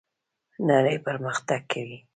نړۍ 0.67 0.97
پرمختګ 1.07 1.55
کوي 1.71 1.97